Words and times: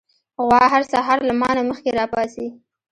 غوا 0.43 0.63
هر 0.73 0.83
سهار 0.93 1.19
له 1.27 1.33
ما 1.41 1.49
نه 1.57 1.61
مخکې 1.69 1.89
راپاڅي. 1.99 2.47